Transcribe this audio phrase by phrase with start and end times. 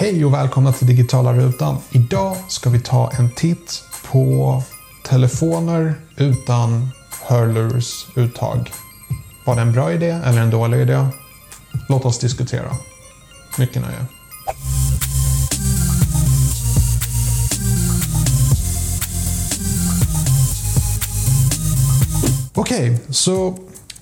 [0.00, 1.76] Hej och välkomna till Digitala Rutan.
[1.90, 4.62] Idag ska vi ta en titt på
[5.04, 6.88] telefoner utan
[7.22, 8.72] hörlursuttag.
[9.44, 11.06] Var det en bra idé eller en dålig idé?
[11.88, 12.76] Låt oss diskutera.
[13.58, 14.06] Mycket nöje.
[22.54, 23.54] Okej, okay, så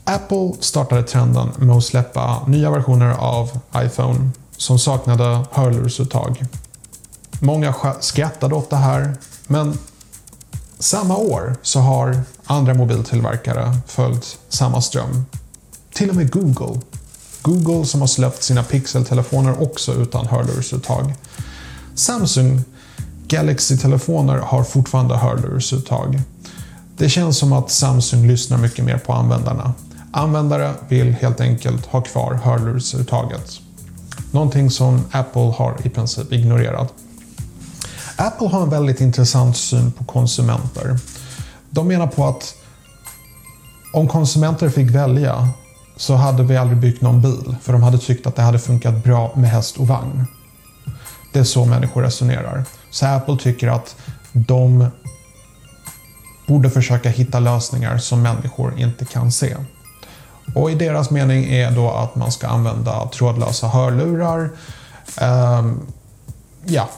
[0.05, 6.45] Apple startade trenden med att släppa nya versioner av iPhone som saknade hörlursuttag.
[7.41, 9.78] Många skrattade åt det här, men
[10.78, 15.24] samma år så har andra mobiltillverkare följt samma ström.
[15.92, 16.80] Till och med Google.
[17.42, 21.14] Google som har släppt sina Pixel-telefoner också utan hörlursuttag.
[21.95, 22.62] Samsung
[23.28, 26.20] Galaxy-telefoner har fortfarande hörlursuttag.
[26.97, 29.75] Det känns som att Samsung lyssnar mycket mer på användarna.
[30.12, 33.61] Användare vill helt enkelt ha kvar hörlursuttaget.
[34.30, 36.95] Någonting som Apple har i princip ignorerat.
[38.16, 40.98] Apple har en väldigt intressant syn på konsumenter.
[41.70, 42.55] De menar på att
[43.92, 45.48] om konsumenter fick välja
[45.97, 49.05] så hade vi aldrig byggt någon bil för de hade tyckt att det hade funkat
[49.05, 50.27] bra med häst och vagn.
[51.33, 52.64] Det är så människor resonerar.
[52.91, 53.97] Så Apple tycker att
[54.33, 54.86] de
[56.48, 59.56] borde försöka hitta lösningar som människor inte kan se.
[60.54, 64.50] Och i deras mening är då att man ska använda trådlösa hörlurar.
[65.20, 65.80] Um,
[66.64, 66.88] ja,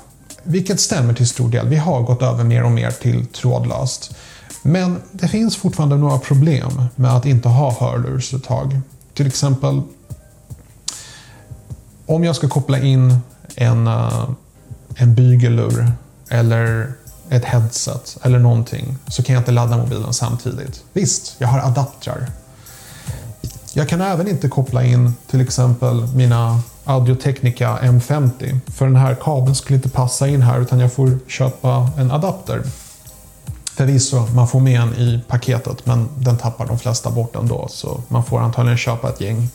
[0.42, 1.68] vilket stämmer till stor del.
[1.68, 4.14] Vi har gått över mer och mer till trådlöst.
[4.62, 8.80] Men det finns fortfarande några problem med att inte ha hörlursuttag.
[9.14, 9.82] Till exempel
[12.06, 13.18] om jag ska koppla in
[13.54, 14.28] en, eh,
[14.94, 15.92] en bygellur
[16.28, 16.92] eller
[17.28, 20.82] ett headset eller någonting så kan jag inte ladda mobilen samtidigt.
[20.92, 22.30] Visst, jag har adaptrar
[23.72, 28.60] jag kan även inte koppla in till exempel mina Audio-Technica M50.
[28.76, 32.62] För den här kabeln skulle inte passa in här utan jag får köpa en adapter.
[33.76, 38.02] Förvisso, man får med en i paketet men den tappar de flesta bort ändå så
[38.08, 39.48] man får antagligen köpa ett gäng.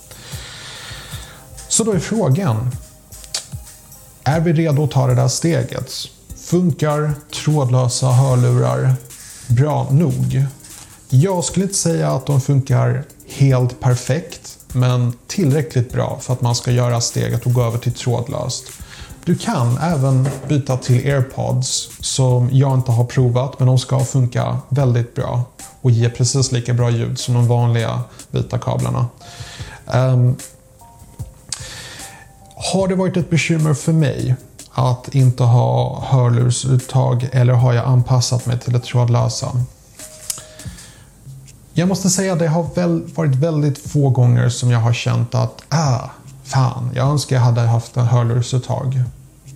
[1.67, 2.71] Så då är frågan.
[4.23, 5.91] Är vi redo att ta det där steget?
[6.37, 7.13] Funkar
[7.43, 8.93] trådlösa hörlurar
[9.47, 10.45] bra nog?
[11.09, 13.03] Jag skulle inte säga att de funkar
[13.35, 17.93] helt perfekt, men tillräckligt bra för att man ska göra steget och gå över till
[17.93, 18.63] trådlöst.
[19.25, 24.57] Du kan även byta till airpods som jag inte har provat, men de ska funka
[24.69, 25.43] väldigt bra
[25.81, 28.01] och ge precis lika bra ljud som de vanliga
[28.31, 29.07] vita kablarna.
[29.93, 30.35] Um,
[32.55, 34.35] har det varit ett bekymmer för mig
[34.71, 39.51] att inte ha hörlursuttag eller har jag anpassat mig till det trådlösa?
[41.77, 45.35] Jag måste säga att det har väl varit väldigt få gånger som jag har känt
[45.35, 46.09] att ah,
[46.43, 49.03] fan, jag önskar jag hade haft en hörlursuttag.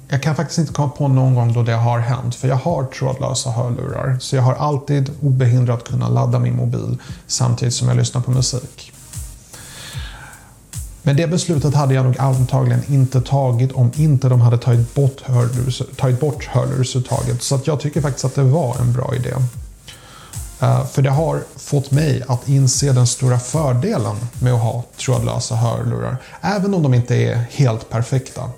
[0.07, 2.83] Jag kan faktiskt inte komma på någon gång då det har hänt, för jag har
[2.83, 4.17] trådlösa hörlurar.
[4.19, 6.97] Så jag har alltid obehindrat kunnat ladda min mobil
[7.27, 8.91] samtidigt som jag lyssnar på musik.
[11.01, 15.21] Men det beslutet hade jag nog antagligen inte tagit om inte de hade tagit bort,
[15.21, 17.43] hörlurs, tagit bort hörlursuttaget.
[17.43, 19.33] Så att jag tycker faktiskt att det var en bra idé.
[20.59, 25.55] Eh, för det har fått mig att inse den stora fördelen med att ha trådlösa
[25.55, 26.17] hörlurar.
[26.41, 28.49] Även om de inte är helt perfekta.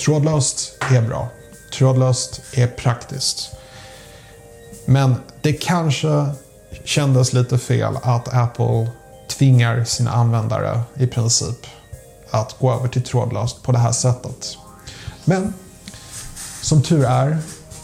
[0.00, 1.28] Trådlöst är bra.
[1.74, 3.50] Trådlöst är praktiskt.
[4.84, 6.26] Men det kanske
[6.84, 8.90] kändes lite fel att Apple
[9.30, 11.66] tvingar sina användare i princip
[12.30, 14.56] att gå över till trådlöst på det här sättet.
[15.24, 15.54] Men
[16.62, 17.38] som tur är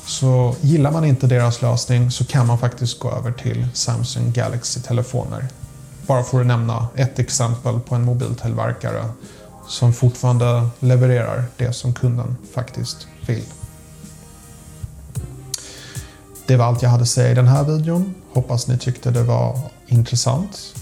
[0.07, 5.49] så gillar man inte deras lösning så kan man faktiskt gå över till Samsung Galaxy-telefoner.
[6.07, 9.05] Bara för att nämna ett exempel på en mobiltillverkare
[9.69, 13.45] som fortfarande levererar det som kunden faktiskt vill.
[16.47, 18.15] Det var allt jag hade att säga i den här videon.
[18.33, 20.75] Hoppas ni tyckte det var intressant.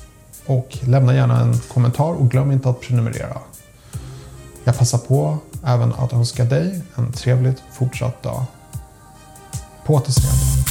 [0.47, 3.39] Och lämna gärna en kommentar och glöm inte att prenumerera.
[4.65, 8.45] Jag passar på även att önska dig en trevligt fortsatt dag.
[9.85, 10.62] På återseende.